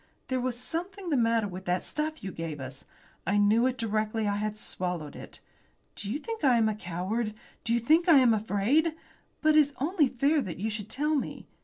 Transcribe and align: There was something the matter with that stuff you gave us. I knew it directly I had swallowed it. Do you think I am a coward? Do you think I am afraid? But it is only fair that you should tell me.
There 0.29 0.41
was 0.41 0.57
something 0.59 1.11
the 1.11 1.15
matter 1.15 1.47
with 1.47 1.65
that 1.65 1.83
stuff 1.83 2.23
you 2.23 2.31
gave 2.31 2.59
us. 2.59 2.85
I 3.27 3.37
knew 3.37 3.67
it 3.67 3.77
directly 3.77 4.27
I 4.27 4.37
had 4.37 4.57
swallowed 4.57 5.15
it. 5.15 5.41
Do 5.93 6.11
you 6.11 6.17
think 6.17 6.43
I 6.43 6.57
am 6.57 6.67
a 6.67 6.73
coward? 6.73 7.35
Do 7.63 7.71
you 7.71 7.79
think 7.79 8.09
I 8.09 8.17
am 8.17 8.33
afraid? 8.33 8.95
But 9.43 9.55
it 9.55 9.59
is 9.59 9.75
only 9.79 10.07
fair 10.07 10.41
that 10.41 10.57
you 10.57 10.71
should 10.71 10.89
tell 10.89 11.13
me. 11.13 11.45